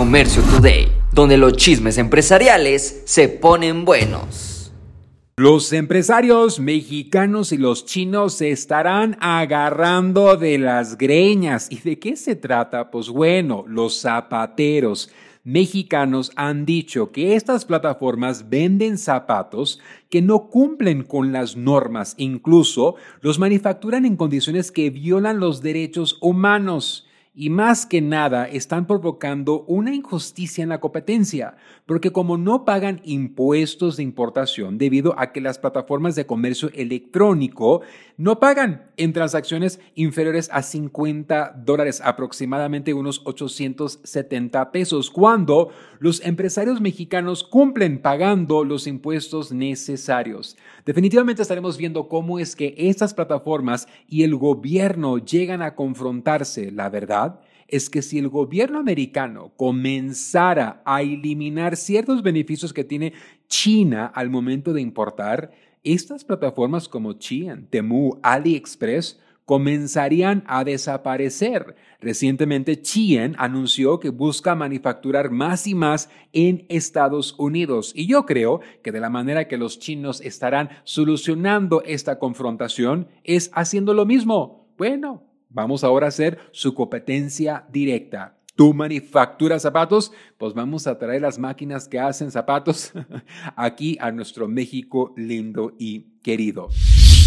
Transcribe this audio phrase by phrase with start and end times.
[0.00, 4.72] Comercio Today, donde los chismes empresariales se ponen buenos.
[5.36, 11.70] Los empresarios mexicanos y los chinos se estarán agarrando de las greñas.
[11.70, 12.90] ¿Y de qué se trata?
[12.90, 15.10] Pues bueno, los zapateros
[15.44, 22.94] mexicanos han dicho que estas plataformas venden zapatos que no cumplen con las normas, incluso
[23.20, 29.62] los manufacturan en condiciones que violan los derechos humanos y más que nada están provocando
[29.68, 31.56] una injusticia en la competencia,
[31.86, 37.82] porque como no pagan impuestos de importación debido a que las plataformas de comercio electrónico
[38.16, 45.70] no pagan en transacciones inferiores a 50 dólares, aproximadamente unos 870 pesos, cuando
[46.00, 50.56] los empresarios mexicanos cumplen pagando los impuestos necesarios.
[50.84, 56.88] Definitivamente estaremos viendo cómo es que estas plataformas y el gobierno llegan a confrontarse, la
[56.90, 57.19] verdad
[57.68, 63.12] es que si el gobierno americano comenzara a eliminar ciertos beneficios que tiene
[63.48, 69.18] China al momento de importar, estas plataformas como Chien, Temu, AliExpress
[69.50, 71.74] comenzarían a desaparecer.
[72.00, 77.92] Recientemente, Chien anunció que busca manufacturar más y más en Estados Unidos.
[77.96, 83.50] Y yo creo que de la manera que los chinos estarán solucionando esta confrontación es
[83.52, 84.68] haciendo lo mismo.
[84.78, 88.36] Bueno, Vamos ahora a hacer su competencia directa.
[88.54, 90.12] ¿Tú manufacturas zapatos?
[90.38, 92.92] Pues vamos a traer las máquinas que hacen zapatos
[93.56, 96.68] aquí a nuestro México lindo y querido.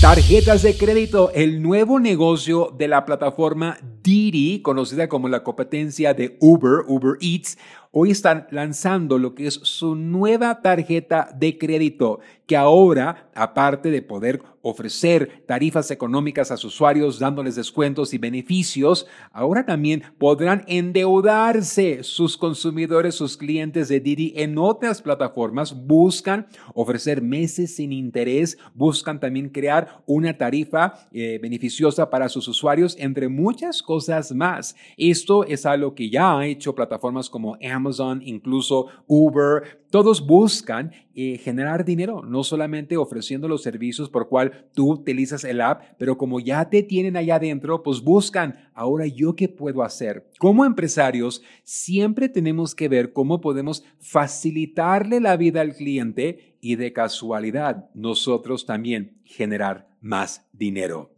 [0.00, 6.36] Tarjetas de crédito, el nuevo negocio de la plataforma Didi, conocida como la competencia de
[6.40, 7.58] Uber, Uber Eats,
[7.96, 14.02] hoy están lanzando lo que es su nueva tarjeta de crédito, que ahora, aparte de
[14.02, 22.02] poder ofrecer tarifas económicas a sus usuarios dándoles descuentos y beneficios, ahora también podrán endeudarse
[22.02, 29.20] sus consumidores, sus clientes de Didi en otras plataformas, buscan ofrecer meses sin interés, buscan
[29.20, 34.74] también crear una tarifa eh, beneficiosa para sus usuarios, entre muchas cosas más.
[34.96, 37.83] Esto es algo que ya ha hecho plataformas como Amazon,
[38.22, 44.92] incluso Uber, todos buscan eh, generar dinero, no solamente ofreciendo los servicios por cual tú
[44.92, 49.48] utilizas el app, pero como ya te tienen allá adentro, pues buscan, ahora yo qué
[49.48, 50.28] puedo hacer.
[50.38, 56.92] Como empresarios, siempre tenemos que ver cómo podemos facilitarle la vida al cliente y de
[56.92, 61.12] casualidad nosotros también generar más dinero.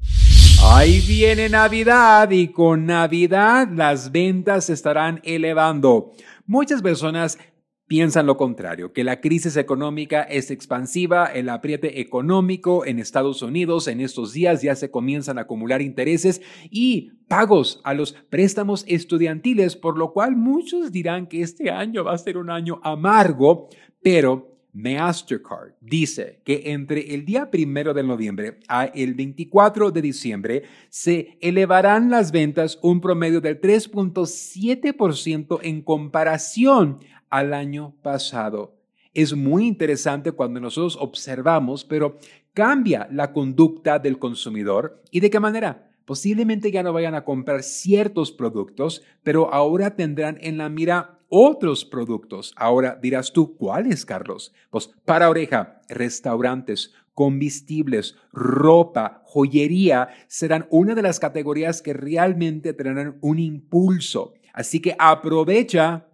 [0.64, 6.12] Ahí viene Navidad y con Navidad las ventas se estarán elevando.
[6.46, 7.38] Muchas personas
[7.86, 13.86] piensan lo contrario, que la crisis económica es expansiva, el apriete económico en Estados Unidos
[13.86, 19.76] en estos días ya se comienzan a acumular intereses y pagos a los préstamos estudiantiles,
[19.76, 23.68] por lo cual muchos dirán que este año va a ser un año amargo,
[24.02, 30.64] pero Mastercard dice que entre el día primero de noviembre a el 24 de diciembre
[30.90, 36.98] se elevarán las ventas un promedio del 3.7% en comparación
[37.30, 38.76] al año pasado.
[39.14, 42.18] Es muy interesante cuando nosotros observamos, pero
[42.52, 45.88] cambia la conducta del consumidor y de qué manera.
[46.04, 51.84] Posiblemente ya no vayan a comprar ciertos productos, pero ahora tendrán en la mira otros
[51.84, 52.52] productos.
[52.56, 54.52] Ahora dirás tú, ¿cuáles, Carlos?
[54.70, 63.16] Pues para oreja, restaurantes, combustibles, ropa, joyería serán una de las categorías que realmente tendrán
[63.20, 64.34] un impulso.
[64.52, 66.06] Así que aprovecha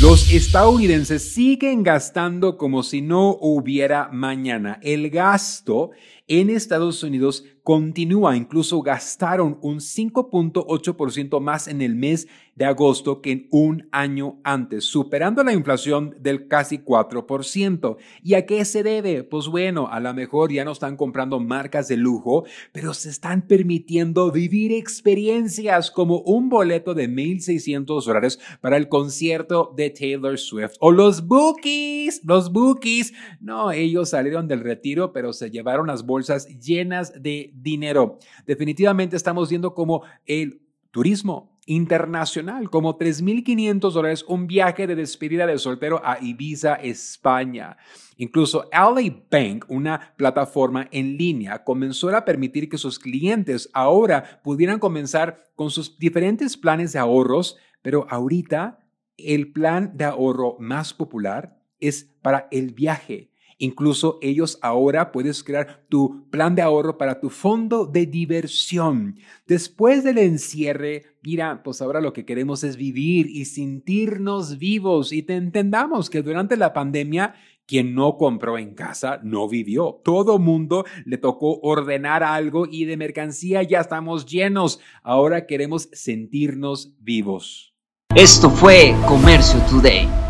[0.00, 4.78] los estadounidenses siguen gastando como si no hubiera mañana.
[4.82, 5.90] El gasto
[6.30, 13.32] en Estados Unidos continúa, incluso gastaron un 5.8% más en el mes de agosto que
[13.32, 17.96] en un año antes, superando la inflación del casi 4%.
[18.22, 19.24] ¿Y a qué se debe?
[19.24, 23.42] Pues bueno, a lo mejor ya no están comprando marcas de lujo, pero se están
[23.42, 30.74] permitiendo vivir experiencias como un boleto de 1.600 dólares para el concierto de Taylor Swift
[30.80, 33.14] o los bookies, los bookies.
[33.40, 36.19] No, ellos salieron del retiro, pero se llevaron las bolsas
[36.60, 38.18] llenas de dinero.
[38.46, 45.58] Definitivamente estamos viendo como el turismo internacional, como 3.500 dólares, un viaje de despedida de
[45.58, 47.76] soltero a Ibiza, España.
[48.16, 54.80] Incluso LA Bank, una plataforma en línea, comenzó a permitir que sus clientes ahora pudieran
[54.80, 58.80] comenzar con sus diferentes planes de ahorros, pero ahorita
[59.16, 63.29] el plan de ahorro más popular es para el viaje
[63.62, 69.16] Incluso ellos ahora puedes crear tu plan de ahorro para tu fondo de diversión.
[69.46, 75.22] Después del encierre, mira, pues ahora lo que queremos es vivir y sentirnos vivos y
[75.22, 77.34] te entendamos que durante la pandemia
[77.66, 80.00] quien no compró en casa no vivió.
[80.02, 84.80] Todo mundo le tocó ordenar algo y de mercancía ya estamos llenos.
[85.02, 87.74] Ahora queremos sentirnos vivos.
[88.14, 90.29] Esto fue Comercio Today.